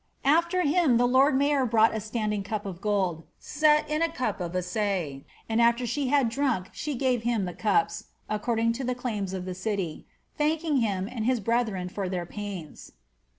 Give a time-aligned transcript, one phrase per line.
[0.25, 4.41] AAer him the lord mayor brought a standing cup of gold, set ia a cup
[4.41, 8.95] of assay, and aAer she had drunk she gare him the cups, according to the
[8.95, 12.93] claims of the city, thanking him and his brethren for ibeir pains.